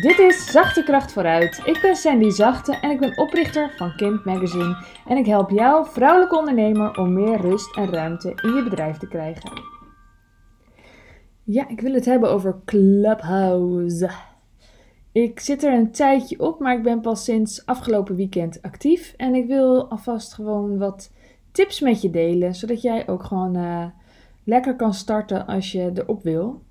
[0.00, 1.60] Dit is Zachte Kracht Vooruit.
[1.64, 4.84] Ik ben Sandy Zachte en ik ben oprichter van Kind Magazine.
[5.06, 9.08] En ik help jou, vrouwelijke ondernemer, om meer rust en ruimte in je bedrijf te
[9.08, 9.50] krijgen.
[11.44, 14.10] Ja, ik wil het hebben over Clubhouse.
[15.12, 19.14] Ik zit er een tijdje op, maar ik ben pas sinds afgelopen weekend actief.
[19.16, 21.12] En ik wil alvast gewoon wat
[21.50, 23.86] tips met je delen, zodat jij ook gewoon uh,
[24.44, 26.62] lekker kan starten als je erop wil.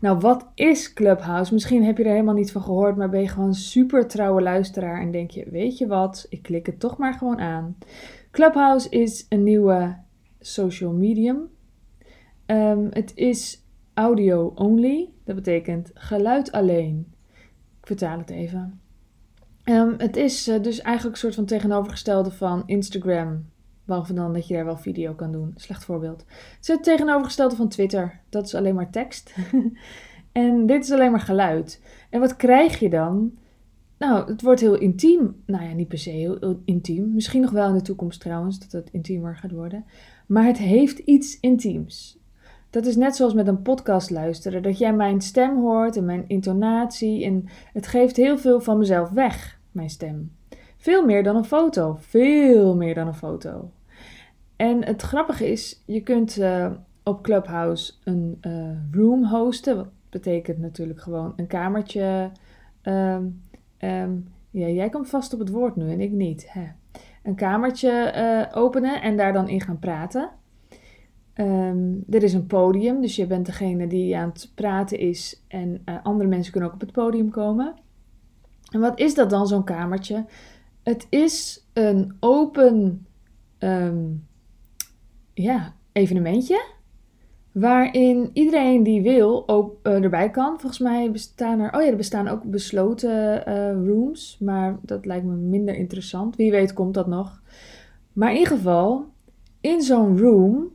[0.00, 1.52] Nou, wat is Clubhouse?
[1.52, 5.00] Misschien heb je er helemaal niet van gehoord, maar ben je gewoon super trouwe luisteraar
[5.00, 7.76] en denk je, weet je wat, ik klik het toch maar gewoon aan.
[8.30, 9.96] Clubhouse is een nieuwe
[10.40, 11.48] social medium.
[12.46, 17.12] Um, het is audio only, dat betekent geluid alleen.
[17.80, 18.80] Ik vertaal het even.
[19.64, 23.46] Um, het is uh, dus eigenlijk een soort van tegenovergestelde van Instagram,
[23.88, 25.52] Behalve dan dat je daar wel video kan doen.
[25.56, 26.20] Slecht voorbeeld.
[26.28, 28.20] Het is het tegenovergestelde van Twitter.
[28.28, 29.34] Dat is alleen maar tekst.
[30.32, 31.82] en dit is alleen maar geluid.
[32.10, 33.32] En wat krijg je dan?
[33.98, 35.42] Nou, het wordt heel intiem.
[35.46, 37.14] Nou ja, niet per se heel, intiem.
[37.14, 39.84] Misschien nog wel in de toekomst trouwens, dat het intiemer gaat worden.
[40.26, 42.18] Maar het heeft iets intiems.
[42.70, 44.62] Dat is net zoals met een podcast luisteren.
[44.62, 47.24] Dat jij mijn stem hoort en mijn intonatie.
[47.24, 50.32] En het geeft heel veel van mezelf weg, mijn stem.
[50.76, 51.96] Veel meer dan een foto.
[52.00, 53.70] Veel meer dan een foto.
[54.58, 56.70] En het grappige is, je kunt uh,
[57.02, 59.76] op Clubhouse een uh, room hosten.
[59.76, 62.30] Wat betekent natuurlijk gewoon een kamertje.
[62.82, 63.42] Um,
[63.78, 66.52] um, ja, jij komt vast op het woord nu en ik niet.
[66.52, 66.66] Hè.
[67.22, 70.30] Een kamertje uh, openen en daar dan in gaan praten.
[71.34, 75.44] Um, er is een podium, dus je bent degene die aan het praten is.
[75.48, 77.74] En andere mensen kunnen ook op het podium komen.
[78.70, 80.24] En wat is dat dan, zo'n kamertje?
[80.82, 83.06] Het is een open
[85.42, 86.76] ja, evenementje.
[87.52, 90.60] Waarin iedereen die wil ook uh, erbij kan.
[90.60, 91.74] Volgens mij bestaan er.
[91.74, 94.38] Oh ja, er bestaan ook besloten uh, rooms.
[94.40, 96.36] Maar dat lijkt me minder interessant.
[96.36, 97.42] Wie weet komt dat nog.
[98.12, 99.06] Maar in ieder geval,
[99.60, 100.68] in zo'n room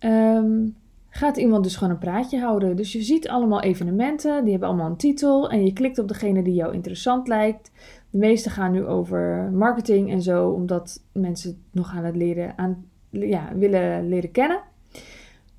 [0.00, 0.76] um,
[1.08, 2.76] gaat iemand dus gewoon een praatje houden.
[2.76, 4.42] Dus je ziet allemaal evenementen.
[4.42, 5.50] Die hebben allemaal een titel.
[5.50, 7.72] En je klikt op degene die jou interessant lijkt.
[8.10, 10.50] De meeste gaan nu over marketing en zo.
[10.50, 14.60] Omdat mensen nog aan het leren aan ja, willen leren kennen.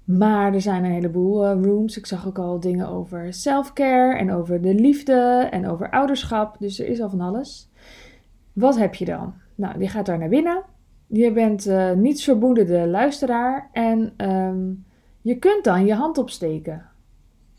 [0.04, 1.98] Maar er zijn een heleboel uh, rooms.
[1.98, 6.56] Ik zag ook al dingen over self-care en over de liefde en over ouderschap.
[6.60, 7.70] Dus er is al van alles.
[8.54, 9.34] Wat heb je dan?
[9.56, 10.64] Nou, je gaat daar naar binnen.
[11.08, 14.86] Je bent uh, niets vermoedende luisteraar en um,
[15.22, 16.86] je kunt dan je hand opsteken.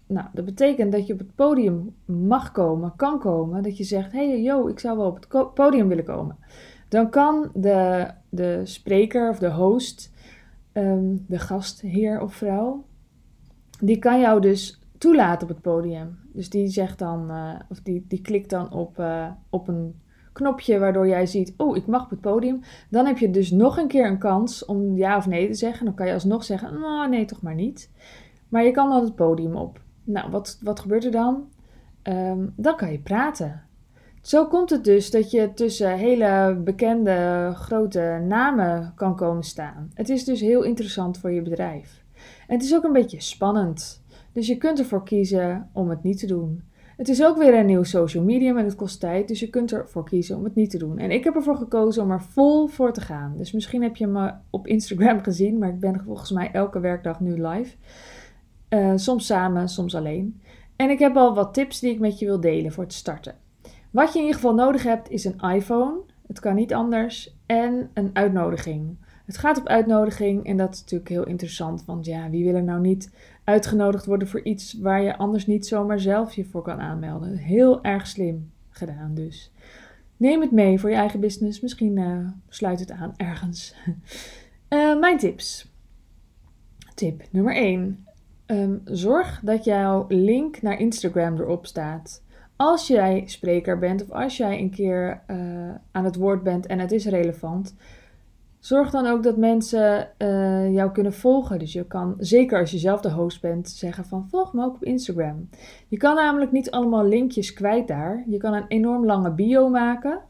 [0.06, 3.62] Nou, dat betekent dat je op het podium mag komen, kan komen.
[3.62, 6.36] Dat je zegt, hey, yo, ik zou wel op het podium willen komen.
[6.88, 10.12] Dan kan de, de spreker of de host,
[10.72, 12.84] um, de gastheer of vrouw,
[13.80, 16.18] die kan jou dus toelaten op het podium.
[16.32, 20.00] Dus die zegt dan, uh, of die, die klikt dan op, uh, op een
[20.32, 22.60] knopje waardoor jij ziet, oh, ik mag op het podium.
[22.90, 25.84] Dan heb je dus nog een keer een kans om ja of nee te zeggen.
[25.84, 27.90] Dan kan je alsnog zeggen, nou, nee, toch maar niet.
[28.48, 29.80] Maar je kan dan het podium op.
[30.04, 31.48] Nou, wat, wat gebeurt er dan?
[32.02, 33.62] Um, dan kan je praten.
[34.22, 39.90] Zo komt het dus dat je tussen hele bekende grote namen kan komen staan.
[39.94, 42.04] Het is dus heel interessant voor je bedrijf.
[42.46, 44.02] En het is ook een beetje spannend.
[44.32, 46.62] Dus je kunt ervoor kiezen om het niet te doen.
[46.96, 49.72] Het is ook weer een nieuw social medium en het kost tijd, dus je kunt
[49.72, 50.98] ervoor kiezen om het niet te doen.
[50.98, 53.34] En ik heb ervoor gekozen om er vol voor te gaan.
[53.36, 57.20] Dus misschien heb je me op Instagram gezien, maar ik ben volgens mij elke werkdag
[57.20, 57.76] nu live.
[58.70, 60.40] Uh, soms samen, soms alleen.
[60.76, 63.34] En ik heb al wat tips die ik met je wil delen voor het starten.
[63.90, 66.00] Wat je in ieder geval nodig hebt is een iPhone.
[66.26, 67.36] Het kan niet anders.
[67.46, 68.96] En een uitnodiging.
[69.24, 71.84] Het gaat op uitnodiging en dat is natuurlijk heel interessant.
[71.84, 73.12] Want ja, wie wil er nou niet
[73.44, 77.36] uitgenodigd worden voor iets waar je anders niet zomaar zelf je voor kan aanmelden?
[77.36, 79.52] Heel erg slim gedaan dus.
[80.16, 81.60] Neem het mee voor je eigen business.
[81.60, 83.74] Misschien uh, sluit het aan ergens.
[84.68, 85.72] Uh, mijn tips.
[86.94, 87.80] Tip nummer 1.
[87.80, 88.06] Um,
[88.46, 92.22] ehm, zorg dat jouw link naar Instagram erop staat.
[92.58, 96.78] Als jij spreker bent of als jij een keer uh, aan het woord bent en
[96.78, 97.74] het is relevant,
[98.58, 101.58] zorg dan ook dat mensen uh, jou kunnen volgen.
[101.58, 104.74] Dus je kan, zeker als je zelf de host bent, zeggen van volg me ook
[104.74, 105.48] op Instagram.
[105.88, 108.24] Je kan namelijk niet allemaal linkjes kwijt daar.
[108.26, 110.20] Je kan een enorm lange bio maken.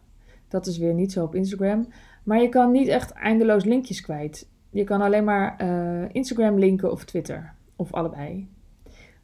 [0.49, 1.87] Dat is weer niet zo op Instagram.
[2.23, 4.49] Maar je kan niet echt eindeloos linkjes kwijt.
[4.71, 7.55] Je kan alleen maar uh, Instagram linken of Twitter.
[7.77, 8.49] Of allebei.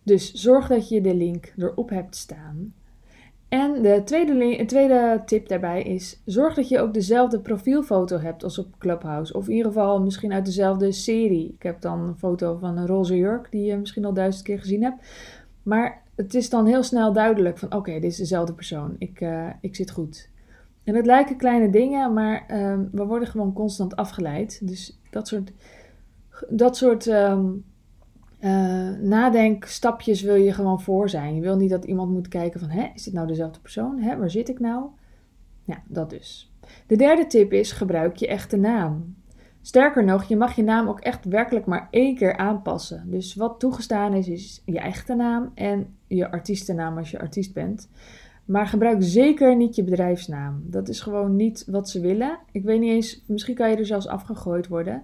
[0.03, 2.75] Dus zorg dat je de link erop hebt staan.
[3.49, 8.59] En de tweede, tweede tip daarbij is: zorg dat je ook dezelfde profielfoto hebt als
[8.59, 9.35] op Clubhouse.
[9.35, 11.53] Of in ieder geval misschien uit dezelfde serie.
[11.55, 14.59] Ik heb dan een foto van een roze jurk, die je misschien al duizend keer
[14.59, 15.07] gezien hebt.
[15.63, 18.97] Maar het is dan heel snel duidelijk van oké, dit is dezelfde persoon.
[18.99, 20.29] Ik, uh, ik zit goed.
[20.85, 24.69] En het lijken kleine dingen, maar um, we worden gewoon constant afgeleid.
[24.69, 25.53] Dus dat soort,
[26.49, 27.65] dat soort um,
[28.45, 31.35] uh, nadenkstapjes wil je gewoon voor zijn.
[31.35, 33.99] Je wil niet dat iemand moet kijken van, hè, is dit nou dezelfde persoon?
[33.99, 34.87] Hè, waar zit ik nou?
[35.65, 36.53] Ja, dat dus.
[36.87, 39.15] De derde tip is, gebruik je echte naam.
[39.61, 43.05] Sterker nog, je mag je naam ook echt werkelijk maar één keer aanpassen.
[43.07, 47.89] Dus wat toegestaan is, is je echte naam en je artiestennaam als je artiest bent.
[48.45, 50.63] Maar gebruik zeker niet je bedrijfsnaam.
[50.67, 52.39] Dat is gewoon niet wat ze willen.
[52.53, 55.03] Ik weet niet eens, misschien kan je er zelfs afgegooid worden.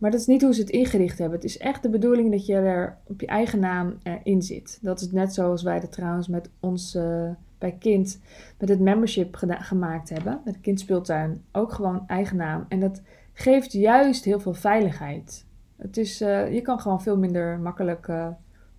[0.00, 1.38] Maar dat is niet hoe ze het ingericht hebben.
[1.38, 4.78] Het is echt de bedoeling dat je er op je eigen naam in zit.
[4.82, 8.20] Dat is net zoals wij dat trouwens met ons uh, bij Kind,
[8.58, 10.40] met het membership gemaakt hebben.
[10.44, 11.44] Met Kindspeeltuin.
[11.52, 12.64] Ook gewoon eigen naam.
[12.68, 13.02] En dat
[13.32, 15.46] geeft juist heel veel veiligheid.
[15.76, 18.28] Het is, uh, je kan gewoon veel minder makkelijk uh,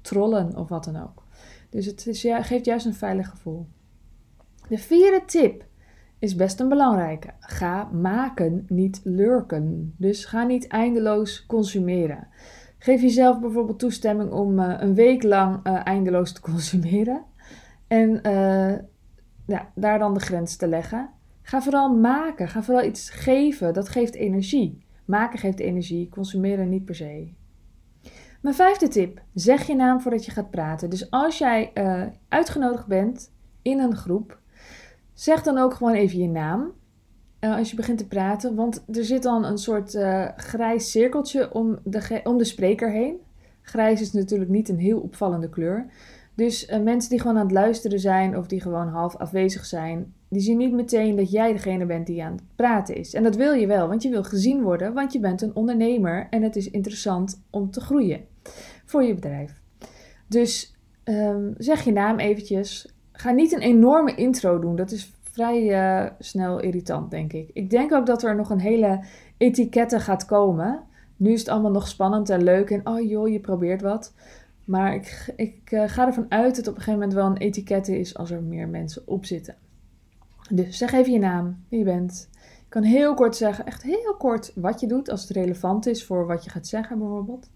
[0.02, 1.24] trollen of wat dan ook.
[1.70, 3.68] Dus het is, ja, geeft juist een veilig gevoel.
[4.68, 5.64] De vierde tip
[6.22, 7.30] is best een belangrijke.
[7.40, 9.96] Ga maken, niet lurken.
[9.98, 12.28] Dus ga niet eindeloos consumeren.
[12.78, 17.24] Geef jezelf bijvoorbeeld toestemming om uh, een week lang uh, eindeloos te consumeren.
[17.88, 18.78] En uh,
[19.46, 21.10] ja, daar dan de grens te leggen.
[21.42, 22.48] Ga vooral maken.
[22.48, 23.74] Ga vooral iets geven.
[23.74, 24.86] Dat geeft energie.
[25.06, 26.10] Maken geeft energie.
[26.10, 27.34] Consumeren niet per se.
[28.42, 29.22] Mijn vijfde tip.
[29.34, 30.90] Zeg je naam voordat je gaat praten.
[30.90, 31.72] Dus als jij
[32.28, 34.41] uitgenodigd bent in een groep
[35.22, 36.72] Zeg dan ook gewoon even je naam
[37.42, 41.54] uh, als je begint te praten, want er zit dan een soort uh, grijs cirkeltje
[41.54, 43.16] om de, om de spreker heen.
[43.62, 45.86] Grijs is natuurlijk niet een heel opvallende kleur.
[46.36, 50.14] Dus uh, mensen die gewoon aan het luisteren zijn of die gewoon half afwezig zijn,
[50.30, 53.14] die zien niet meteen dat jij degene bent die aan het praten is.
[53.14, 56.28] En dat wil je wel, want je wil gezien worden, want je bent een ondernemer
[56.30, 58.26] en het is interessant om te groeien
[58.86, 59.62] voor je bedrijf.
[60.28, 64.76] Dus um, zeg je naam eventjes, Ga niet een enorme intro doen.
[64.76, 65.64] Dat is vrij
[66.04, 67.50] uh, snel irritant, denk ik.
[67.54, 69.04] Ik denk ook dat er nog een hele
[69.38, 70.84] etikette gaat komen.
[71.18, 74.14] Nu is het allemaal nog spannend en leuk en oh joh, je probeert wat.
[74.66, 78.00] Maar ik, ik uh, ga ervan uit dat op een gegeven moment wel een etikette
[78.00, 79.56] is als er meer mensen op zitten.
[80.50, 82.30] Dus zeg even je naam, wie je bent.
[82.34, 86.06] Je kan heel kort zeggen, echt heel kort, wat je doet als het relevant is
[86.06, 87.50] voor wat je gaat zeggen bijvoorbeeld.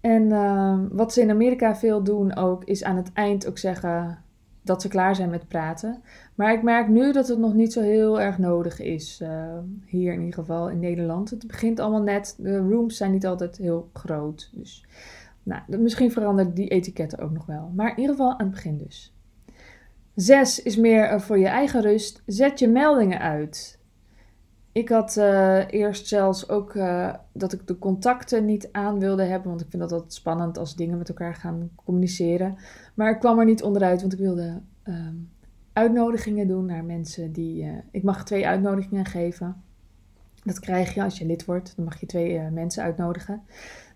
[0.00, 4.22] En uh, wat ze in Amerika veel doen ook, is aan het eind ook zeggen
[4.62, 6.02] dat ze klaar zijn met praten.
[6.34, 9.20] Maar ik merk nu dat het nog niet zo heel erg nodig is.
[9.22, 11.30] Uh, hier in ieder geval in Nederland.
[11.30, 12.34] Het begint allemaal net.
[12.38, 14.50] De rooms zijn niet altijd heel groot.
[14.52, 14.84] Dus
[15.42, 17.72] nou, misschien verandert die etiketten ook nog wel.
[17.74, 19.14] Maar in ieder geval aan het begin dus.
[20.14, 22.22] Zes is meer uh, voor je eigen rust.
[22.26, 23.80] Zet je meldingen uit.
[24.72, 26.72] Ik had uh, eerst zelfs ook
[27.32, 29.48] dat ik de contacten niet aan wilde hebben.
[29.48, 32.56] Want ik vind dat altijd spannend als dingen met elkaar gaan communiceren.
[32.94, 35.30] Maar ik kwam er niet onderuit, want ik wilde um,
[35.72, 37.64] uitnodigingen doen naar mensen die.
[37.64, 39.62] Uh, ik mag twee uitnodigingen geven.
[40.44, 41.72] Dat krijg je als je lid wordt.
[41.76, 43.42] Dan mag je twee mensen uitnodigen.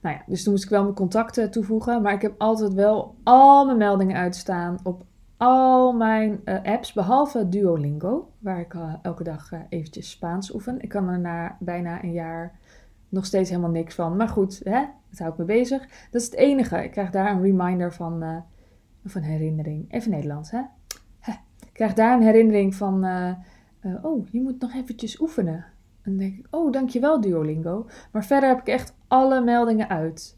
[0.01, 2.03] Nou ja, dus toen moest ik wel mijn contacten toevoegen.
[2.03, 5.05] Maar ik heb altijd wel al mijn meldingen uitstaan op
[5.37, 10.81] al mijn uh, apps, behalve Duolingo, waar ik elke dag eventjes Spaans oefen.
[10.81, 12.59] Ik kan er na bijna een jaar
[13.09, 14.17] nog steeds helemaal niks van.
[14.17, 15.87] Maar goed, hè, dat houdt me bezig.
[16.11, 16.85] Dat is het enige.
[16.85, 18.23] Ik krijg daar een reminder van
[19.03, 19.93] een herinnering.
[19.93, 20.61] Even Nederlands, hè?
[21.67, 23.31] Ik krijg daar een herinnering van, uh,
[23.83, 25.55] uh, oh, je moet nog eventjes oefenen.
[25.55, 25.65] En
[26.03, 27.87] dan denk ik, oh, dankjewel Duolingo.
[28.13, 30.36] Maar verder heb ik echt alle meldingen uit.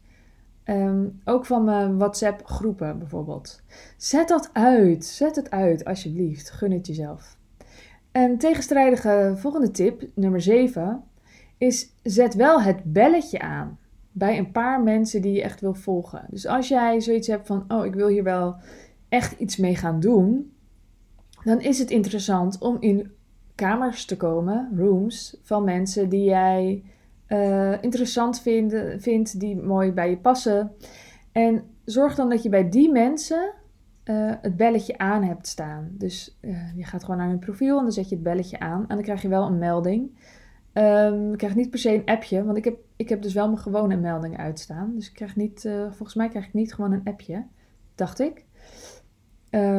[0.69, 3.61] Um, ook van mijn WhatsApp groepen bijvoorbeeld.
[3.97, 5.05] Zet dat uit.
[5.05, 6.49] Zet het uit, alsjeblieft.
[6.49, 7.37] Gun het jezelf.
[8.11, 11.03] Een tegenstrijdige volgende tip, nummer 7,
[11.57, 13.77] is zet wel het belletje aan
[14.11, 16.25] bij een paar mensen die je echt wil volgen.
[16.29, 18.55] Dus als jij zoiets hebt van, oh, ik wil hier wel
[19.09, 20.53] echt iets mee gaan doen,
[21.43, 23.11] dan is het interessant om in
[23.55, 26.83] kamers te komen, rooms, van mensen die jij
[27.29, 30.71] uh, interessant vinden, vindt, die mooi bij je passen.
[31.31, 33.53] En zorg dan dat je bij die mensen
[34.05, 35.89] uh, het belletje aan hebt staan.
[35.91, 38.81] Dus uh, je gaat gewoon naar hun profiel en dan zet je het belletje aan.
[38.81, 40.17] En dan krijg je wel een melding.
[40.73, 43.45] Um, ik krijg niet per se een appje, want ik heb, ik heb dus wel
[43.45, 44.91] mijn gewone meldingen uitstaan.
[44.95, 47.45] Dus ik krijg niet, volgens mij krijg ik niet gewoon een appje,
[47.95, 48.45] dacht ik.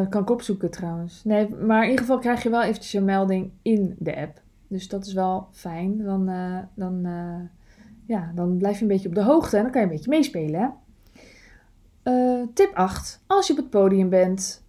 [0.08, 1.24] Kan ik opzoeken trouwens.
[1.24, 4.40] Nee, maar in ieder geval krijg je wel eventjes een melding in de app.
[4.70, 6.04] Dus dat is wel fijn.
[6.04, 7.06] Dan, uh, dan,
[8.06, 10.10] ja, dan blijf je een beetje op de hoogte en dan kan je een beetje
[10.10, 10.60] meespelen.
[10.60, 12.46] Hè?
[12.54, 13.22] tip 8.
[13.26, 14.64] Als je op het podium bent,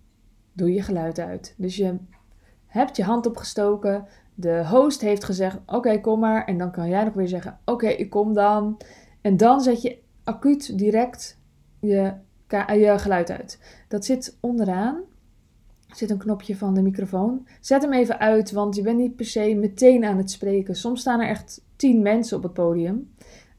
[0.53, 1.55] doe je geluid uit.
[1.57, 1.97] Dus je
[2.65, 6.45] hebt je hand opgestoken, de host heeft gezegd: Oké, kom maar.
[6.45, 8.81] En dan kan jij nog weer zeggen: Oké, ik kom dan.
[9.21, 11.39] En dan zet je acuut direct
[11.79, 12.13] je
[12.67, 13.59] je geluid uit.
[13.87, 15.01] Dat zit onderaan.
[15.95, 17.47] Zit een knopje van de microfoon.
[17.59, 20.75] Zet hem even uit, want je bent niet per se meteen aan het spreken.
[20.75, 23.09] Soms staan er echt tien mensen op het podium.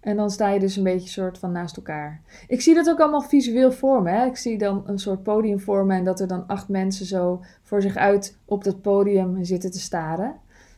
[0.03, 2.21] En dan sta je dus een beetje soort van naast elkaar.
[2.49, 4.11] Ik zie dat ook allemaal visueel voor me.
[4.11, 4.27] Hè?
[4.27, 7.83] Ik zie dan een soort podium voor en dat er dan acht mensen zo voor
[7.83, 10.35] zich uit op dat podium zitten te staren.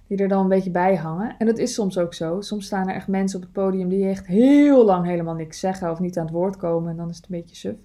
[0.06, 1.34] Die er dan een beetje bij hangen.
[1.38, 2.40] En dat is soms ook zo.
[2.40, 5.90] Soms staan er echt mensen op het podium die echt heel lang helemaal niks zeggen
[5.90, 6.90] of niet aan het woord komen.
[6.90, 7.76] En dan is het een beetje suf.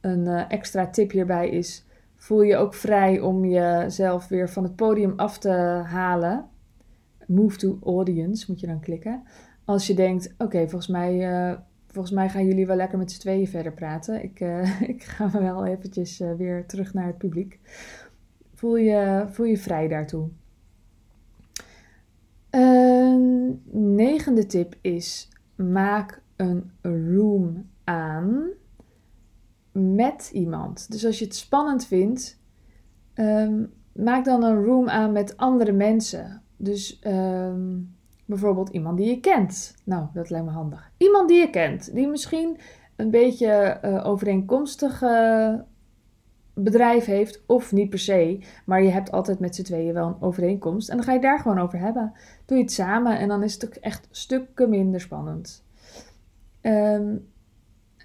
[0.00, 1.84] Een uh, extra tip hierbij is:
[2.24, 5.48] voel je ook vrij om jezelf weer van het podium af te
[5.86, 6.48] halen.
[7.26, 9.22] Move to audience moet je dan klikken.
[9.64, 11.32] Als je denkt: oké, volgens mij.
[11.32, 14.22] Uh, volgens mij gaan jullie wel lekker met z'n tweeën verder praten.
[14.22, 17.60] Ik, uh, ik ga wel eventjes weer terug naar het publiek.
[18.54, 20.28] Voel je, voel je vrij daartoe.
[23.72, 28.48] Negende tip is: maak een room aan
[29.74, 30.90] met iemand.
[30.90, 32.40] Dus als je het spannend vindt,
[33.14, 36.42] um, maak dan een room aan met andere mensen.
[36.56, 39.74] Dus um, bijvoorbeeld iemand die je kent.
[39.84, 40.90] Nou, dat lijkt me handig.
[40.96, 42.58] Iemand die je kent, die misschien
[42.96, 45.02] een beetje uh, overeenkomstig
[46.54, 50.22] bedrijf heeft, of niet per se, maar je hebt altijd met z'n tweeën wel een
[50.22, 50.88] overeenkomst.
[50.88, 52.12] En dan ga je daar gewoon over hebben.
[52.46, 55.64] Doe je het samen en dan is het ook echt stukken minder spannend.
[56.62, 57.26] Um,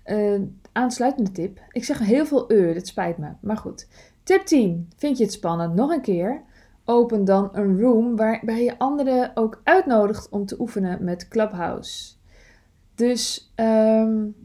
[0.05, 0.41] uh,
[0.79, 1.59] aansluitende tip.
[1.71, 3.88] Ik zeg heel veel uh, dit spijt me, maar goed.
[4.24, 4.89] Tip 10.
[4.95, 5.75] Vind je het spannend?
[5.75, 6.41] Nog een keer.
[6.86, 12.13] Open dan een room waarbij je anderen ook uitnodigt om te oefenen met Clubhouse.
[12.95, 14.36] Dus um,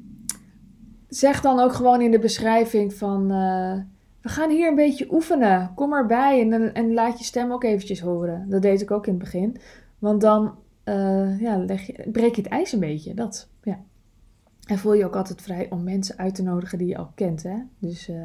[1.08, 3.22] zeg dan ook gewoon in de beschrijving van...
[3.32, 3.78] Uh,
[4.20, 5.72] we gaan hier een beetje oefenen.
[5.74, 8.46] Kom erbij en, en laat je stem ook eventjes horen.
[8.48, 9.56] Dat deed ik ook in het begin.
[9.98, 11.64] Want dan uh, ja,
[12.12, 13.14] breek je het ijs een beetje.
[13.14, 13.78] Dat, ja.
[14.64, 17.42] En voel je ook altijd vrij om mensen uit te nodigen die je al kent.
[17.42, 17.56] Hè?
[17.78, 18.24] Dus uh,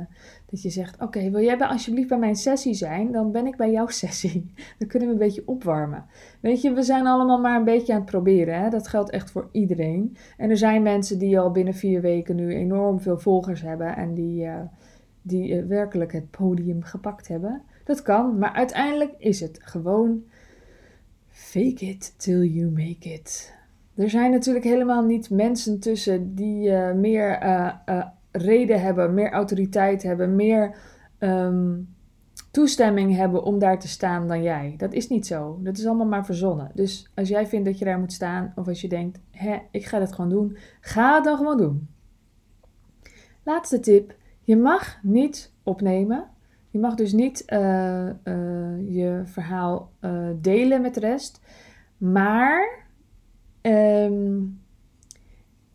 [0.50, 3.12] dat je zegt: Oké, wil jij bij, alsjeblieft bij mijn sessie zijn?
[3.12, 4.54] Dan ben ik bij jouw sessie.
[4.78, 6.06] Dan kunnen we een beetje opwarmen.
[6.40, 8.62] Weet je, we zijn allemaal maar een beetje aan het proberen.
[8.62, 8.70] Hè?
[8.70, 10.18] Dat geldt echt voor iedereen.
[10.38, 13.96] En er zijn mensen die al binnen vier weken nu enorm veel volgers hebben.
[13.96, 14.62] En die, uh,
[15.22, 17.62] die uh, werkelijk het podium gepakt hebben.
[17.84, 20.24] Dat kan, maar uiteindelijk is het gewoon
[21.28, 23.58] fake it till you make it.
[24.00, 29.32] Er zijn natuurlijk helemaal niet mensen tussen die uh, meer uh, uh, reden hebben, meer
[29.32, 30.76] autoriteit hebben, meer
[31.20, 31.96] um,
[32.52, 34.74] toestemming hebben om daar te staan dan jij.
[34.78, 35.60] Dat is niet zo.
[35.64, 36.72] Dat is allemaal maar verzonnen.
[36.74, 39.86] Dus als jij vindt dat je daar moet staan, of als je denkt, hè, ik
[39.86, 41.88] ga dat gewoon doen, ga het dan gewoon doen.
[43.44, 44.16] Laatste tip.
[44.42, 46.28] Je mag niet opnemen.
[46.70, 47.44] Je mag dus niet
[48.88, 49.92] je verhaal
[50.42, 51.42] delen met de rest.
[51.98, 52.88] Maar
[53.62, 54.62] Um,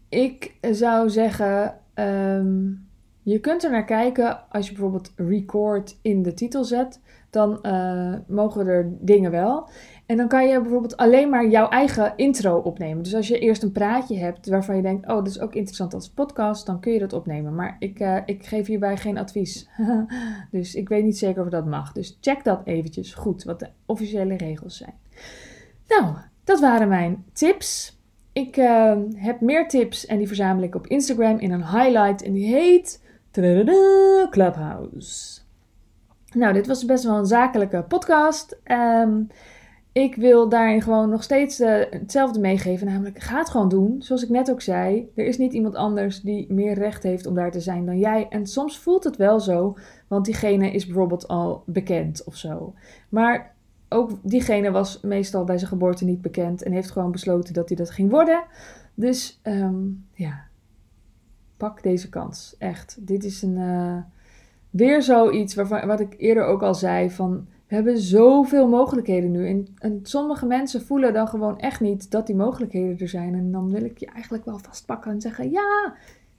[0.08, 2.86] ik zou zeggen, um,
[3.22, 7.00] je kunt er naar kijken als je bijvoorbeeld record in de titel zet.
[7.30, 9.68] Dan uh, mogen er dingen wel.
[10.06, 13.02] En dan kan je bijvoorbeeld alleen maar jouw eigen intro opnemen.
[13.02, 15.94] Dus als je eerst een praatje hebt waarvan je denkt: Oh, dat is ook interessant
[15.94, 17.54] als podcast, dan kun je dat opnemen.
[17.54, 19.68] Maar ik, uh, ik geef hierbij geen advies.
[20.50, 21.92] dus ik weet niet zeker of dat mag.
[21.92, 24.94] Dus check dat eventjes goed, wat de officiële regels zijn.
[26.54, 27.98] Dat waren mijn tips.
[28.32, 32.32] Ik uh, heb meer tips en die verzamel ik op Instagram in een highlight en
[32.32, 33.02] die heet
[34.30, 35.40] Clubhouse.
[36.34, 38.58] Nou, dit was best wel een zakelijke podcast.
[39.02, 39.28] Um,
[39.92, 44.02] ik wil daarin gewoon nog steeds uh, hetzelfde meegeven, namelijk ga het gewoon doen.
[44.02, 47.34] Zoals ik net ook zei, er is niet iemand anders die meer recht heeft om
[47.34, 48.26] daar te zijn dan jij.
[48.30, 49.76] En soms voelt het wel zo,
[50.08, 52.74] want diegene is bijvoorbeeld al bekend of zo.
[53.08, 53.53] Maar
[53.94, 57.76] ook diegene was meestal bij zijn geboorte niet bekend en heeft gewoon besloten dat hij
[57.76, 58.44] dat ging worden.
[58.94, 60.44] Dus um, ja,
[61.56, 62.54] pak deze kans.
[62.58, 62.96] Echt.
[63.00, 63.96] Dit is een, uh,
[64.70, 69.48] weer zoiets waarvan, wat ik eerder ook al zei: van we hebben zoveel mogelijkheden nu.
[69.48, 73.34] En, en, sommige mensen voelen dan gewoon echt niet dat die mogelijkheden er zijn.
[73.34, 75.94] En dan wil ik je eigenlijk wel vastpakken en zeggen: ja,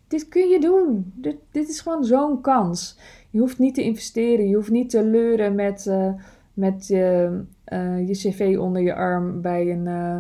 [0.08, 1.12] dit kun je doen.
[1.16, 2.98] Dit, dit is gewoon zo'n kans.
[3.30, 4.48] Je hoeft niet te investeren.
[4.48, 5.86] Je hoeft niet te leuren met.
[5.86, 6.14] Uh,
[6.56, 10.18] met uh, uh, je cv onder je arm bij een uh,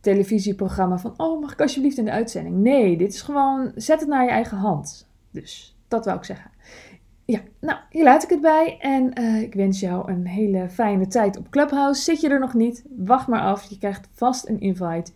[0.00, 2.56] televisieprogramma van, oh, mag ik alsjeblieft in de uitzending?
[2.56, 5.08] Nee, dit is gewoon, zet het naar je eigen hand.
[5.30, 6.50] Dus, dat wou ik zeggen.
[7.24, 11.38] Ja, nou, hier laat ik het bij en ik wens jou een hele fijne tijd
[11.38, 12.02] op Clubhouse.
[12.02, 12.84] Zit je er nog niet?
[12.96, 15.12] Wacht maar af, je krijgt vast een invite.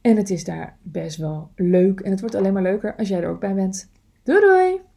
[0.00, 3.22] En het is daar best wel leuk en het wordt alleen maar leuker als jij
[3.22, 3.90] er ook bij bent.
[4.22, 4.89] Doei doei!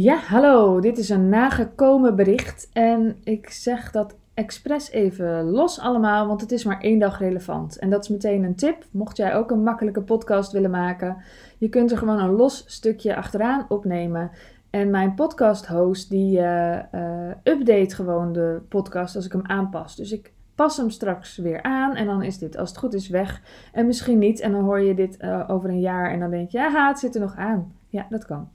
[0.00, 0.80] Ja, hallo.
[0.80, 2.68] Dit is een nagekomen bericht.
[2.72, 7.78] En ik zeg dat expres even los allemaal, want het is maar één dag relevant.
[7.78, 11.16] En dat is meteen een tip, mocht jij ook een makkelijke podcast willen maken.
[11.58, 14.30] Je kunt er gewoon een los stukje achteraan opnemen.
[14.70, 19.96] En mijn podcast host die uh, uh, update gewoon de podcast als ik hem aanpas.
[19.96, 23.08] Dus ik pas hem straks weer aan en dan is dit als het goed is
[23.08, 23.42] weg.
[23.72, 26.50] En misschien niet en dan hoor je dit uh, over een jaar en dan denk
[26.50, 27.72] je, ja het zit er nog aan.
[27.88, 28.48] Ja, dat kan.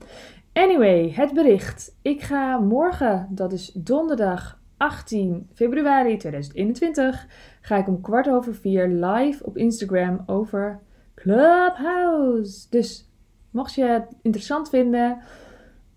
[0.54, 1.96] Anyway, het bericht.
[2.02, 7.26] Ik ga morgen, dat is donderdag 18 februari 2021,
[7.60, 10.80] ga ik om kwart over vier live op Instagram over
[11.14, 12.66] Clubhouse.
[12.70, 13.10] Dus
[13.50, 15.18] mocht je het interessant vinden,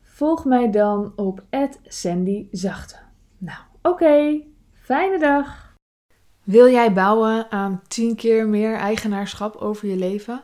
[0.01, 1.43] volg mij dan op
[1.83, 2.95] @sandyzachte.
[3.37, 4.41] Nou, oké.
[4.73, 5.75] Fijne dag.
[6.43, 10.43] Wil jij bouwen aan 10 keer meer eigenaarschap over je leven?